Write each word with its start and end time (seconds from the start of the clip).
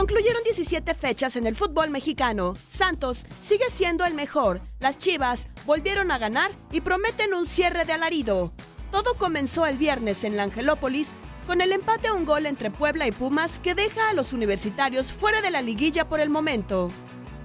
Concluyeron 0.00 0.42
17 0.44 0.94
fechas 0.94 1.36
en 1.36 1.46
el 1.46 1.54
fútbol 1.54 1.90
mexicano. 1.90 2.56
Santos 2.68 3.26
sigue 3.38 3.66
siendo 3.70 4.06
el 4.06 4.14
mejor. 4.14 4.62
Las 4.78 4.96
Chivas 4.96 5.46
volvieron 5.66 6.10
a 6.10 6.16
ganar 6.16 6.50
y 6.72 6.80
prometen 6.80 7.34
un 7.34 7.44
cierre 7.44 7.84
de 7.84 7.92
alarido. 7.92 8.50
Todo 8.92 9.12
comenzó 9.12 9.66
el 9.66 9.76
viernes 9.76 10.24
en 10.24 10.38
la 10.38 10.44
Angelópolis 10.44 11.12
con 11.46 11.60
el 11.60 11.70
empate 11.72 12.08
a 12.08 12.14
un 12.14 12.24
gol 12.24 12.46
entre 12.46 12.70
Puebla 12.70 13.06
y 13.06 13.12
Pumas 13.12 13.60
que 13.60 13.74
deja 13.74 14.08
a 14.08 14.14
los 14.14 14.32
universitarios 14.32 15.12
fuera 15.12 15.42
de 15.42 15.50
la 15.50 15.60
liguilla 15.60 16.08
por 16.08 16.20
el 16.20 16.30
momento. 16.30 16.90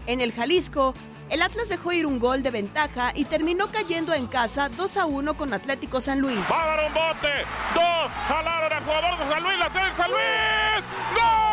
En 0.08 0.22
el 0.22 0.32
Jalisco, 0.32 0.94
el 1.30 1.42
Atlas 1.42 1.68
dejó 1.68 1.92
ir 1.92 2.06
un 2.06 2.20
gol 2.20 2.42
de 2.42 2.52
ventaja 2.52 3.12
y 3.16 3.26
terminó 3.26 3.70
cayendo 3.70 4.14
en 4.14 4.28
casa 4.28 4.70
2 4.70 4.96
a 4.96 5.06
1 5.06 5.36
con 5.36 5.54
Atlético 5.54 6.00
San 6.00 6.22
Luis. 6.22 6.50
Va 6.50 6.88
bote. 6.88 7.34
Dos. 7.74 8.12
Jalaron 8.30 8.72
al 8.72 8.84
jugador 8.86 9.20
de 9.20 9.34
San 9.34 9.44
Luis. 9.44 9.60
La 9.60 9.98
San 9.98 10.10
Luis. 10.10 10.86
¡Gol! 11.16 11.45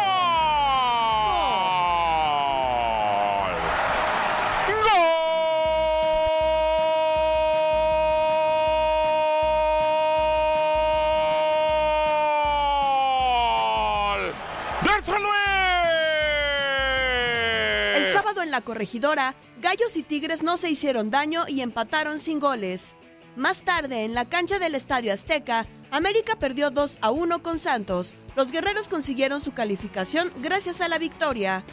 El 18.02 18.12
sábado 18.12 18.42
en 18.42 18.50
la 18.50 18.62
corregidora, 18.62 19.36
Gallos 19.60 19.96
y 19.96 20.02
Tigres 20.02 20.42
no 20.42 20.56
se 20.56 20.68
hicieron 20.68 21.12
daño 21.12 21.44
y 21.46 21.60
empataron 21.60 22.18
sin 22.18 22.40
goles. 22.40 22.96
Más 23.36 23.62
tarde, 23.62 24.04
en 24.04 24.12
la 24.12 24.28
cancha 24.28 24.58
del 24.58 24.74
Estadio 24.74 25.12
Azteca, 25.12 25.66
América 25.92 26.34
perdió 26.34 26.70
2 26.70 26.98
a 27.00 27.12
1 27.12 27.42
con 27.44 27.60
Santos. 27.60 28.16
Los 28.34 28.50
guerreros 28.50 28.88
consiguieron 28.88 29.41
su 29.41 29.52
calificación 29.52 30.32
gracias 30.38 30.80
a 30.80 30.88
la 30.88 30.98
victoria. 30.98 31.64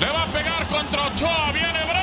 Le 0.00 0.06
va 0.06 0.22
a 0.22 0.32
pegar 0.32 0.66
contra 0.66 1.08
Ochoa. 1.08 1.52
Viene. 1.52 2.01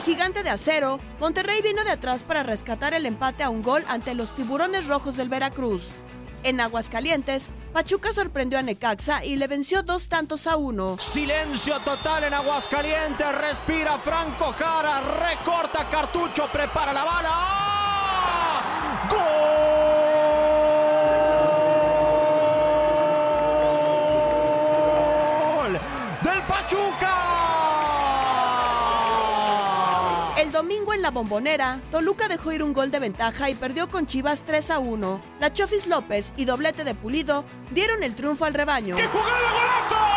El 0.00 0.06
gigante 0.06 0.42
de 0.42 0.48
acero, 0.48 0.98
Monterrey 1.20 1.60
vino 1.60 1.84
de 1.84 1.90
atrás 1.90 2.22
para 2.22 2.42
rescatar 2.42 2.94
el 2.94 3.04
empate 3.04 3.42
a 3.42 3.50
un 3.50 3.62
gol 3.62 3.84
ante 3.86 4.14
los 4.14 4.34
tiburones 4.34 4.86
rojos 4.86 5.18
del 5.18 5.28
Veracruz. 5.28 5.90
En 6.42 6.58
Aguascalientes, 6.58 7.50
Pachuca 7.74 8.10
sorprendió 8.10 8.58
a 8.58 8.62
Necaxa 8.62 9.22
y 9.22 9.36
le 9.36 9.46
venció 9.46 9.82
dos 9.82 10.08
tantos 10.08 10.46
a 10.46 10.56
uno. 10.56 10.96
Silencio 10.98 11.80
total 11.80 12.24
en 12.24 12.32
Aguascalientes. 12.32 13.30
Respira 13.32 13.98
Franco 13.98 14.54
Jara. 14.58 15.02
Recorta 15.02 15.86
cartucho. 15.90 16.50
Prepara 16.50 16.94
la 16.94 17.04
bala. 17.04 17.28
¡Ah! 17.30 19.06
¡Gol! 25.60 25.78
¡Del 26.22 26.42
Pachuca! 26.46 27.10
Domingo 30.52 30.92
en 30.92 31.02
la 31.02 31.10
bombonera, 31.10 31.80
Toluca 31.90 32.26
dejó 32.28 32.52
ir 32.52 32.62
un 32.62 32.72
gol 32.72 32.90
de 32.90 32.98
ventaja 32.98 33.50
y 33.50 33.54
perdió 33.54 33.88
con 33.88 34.06
Chivas 34.06 34.42
3 34.44 34.70
a 34.70 34.78
1. 34.78 35.20
La 35.38 35.52
Chofis 35.52 35.86
López 35.86 36.32
y 36.36 36.44
doblete 36.44 36.84
de 36.84 36.94
Pulido 36.94 37.44
dieron 37.70 38.02
el 38.02 38.14
triunfo 38.14 38.44
al 38.44 38.54
rebaño. 38.54 38.96
¡Qué 38.96 39.06
jugada 39.06 39.30
golazo! 39.30 40.09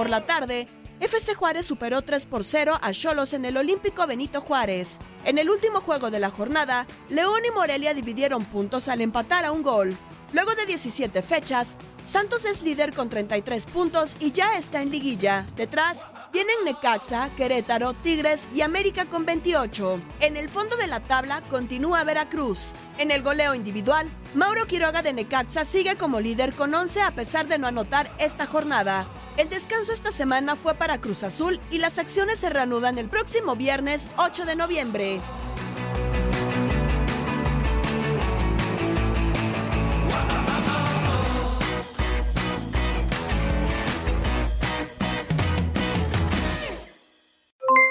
Por 0.00 0.08
la 0.08 0.24
tarde, 0.24 0.66
FC 1.00 1.34
Juárez 1.34 1.66
superó 1.66 2.00
3 2.00 2.24
por 2.24 2.42
0 2.42 2.72
a 2.80 2.92
Cholos 2.92 3.34
en 3.34 3.44
el 3.44 3.58
Olímpico 3.58 4.06
Benito 4.06 4.40
Juárez. 4.40 4.96
En 5.26 5.36
el 5.36 5.50
último 5.50 5.82
juego 5.82 6.10
de 6.10 6.18
la 6.18 6.30
jornada, 6.30 6.86
León 7.10 7.42
y 7.46 7.50
Morelia 7.50 7.92
dividieron 7.92 8.46
puntos 8.46 8.88
al 8.88 9.02
empatar 9.02 9.44
a 9.44 9.52
un 9.52 9.62
gol. 9.62 9.94
Luego 10.32 10.54
de 10.54 10.64
17 10.64 11.22
fechas, 11.22 11.76
Santos 12.04 12.44
es 12.44 12.62
líder 12.62 12.94
con 12.94 13.08
33 13.08 13.66
puntos 13.66 14.16
y 14.20 14.30
ya 14.30 14.56
está 14.56 14.80
en 14.80 14.90
liguilla. 14.90 15.44
Detrás 15.56 16.06
vienen 16.32 16.54
Necaxa, 16.64 17.30
Querétaro, 17.36 17.94
Tigres 17.94 18.48
y 18.54 18.60
América 18.60 19.06
con 19.06 19.26
28. 19.26 20.00
En 20.20 20.36
el 20.36 20.48
fondo 20.48 20.76
de 20.76 20.86
la 20.86 21.00
tabla 21.00 21.42
continúa 21.50 22.04
Veracruz. 22.04 22.72
En 22.98 23.10
el 23.10 23.22
goleo 23.22 23.54
individual, 23.54 24.08
Mauro 24.34 24.66
Quiroga 24.66 25.02
de 25.02 25.12
Necaxa 25.12 25.64
sigue 25.64 25.96
como 25.96 26.20
líder 26.20 26.54
con 26.54 26.72
11 26.74 27.02
a 27.02 27.10
pesar 27.10 27.48
de 27.48 27.58
no 27.58 27.66
anotar 27.66 28.10
esta 28.18 28.46
jornada. 28.46 29.08
El 29.36 29.48
descanso 29.48 29.92
esta 29.92 30.12
semana 30.12 30.54
fue 30.54 30.74
para 30.74 31.00
Cruz 31.00 31.24
Azul 31.24 31.58
y 31.70 31.78
las 31.78 31.98
acciones 31.98 32.38
se 32.38 32.50
reanudan 32.50 32.98
el 32.98 33.08
próximo 33.08 33.56
viernes 33.56 34.08
8 34.16 34.44
de 34.44 34.56
noviembre. 34.56 35.20